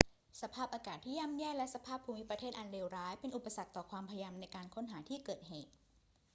[0.41, 5.71] สภาพอากาศที่ย่ำแย่และสภาพภูมิประเทศอันเลวร้ายเป็นอุปสรรคต่อความพยายามในการค้นหาที่เกิดเหตุ